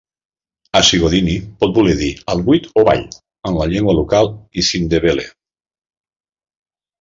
[0.77, 3.03] "Esigodini" pot voler dir "al buit" o "vall"
[3.51, 4.31] en la llegua local
[4.63, 5.29] IsiNdebele.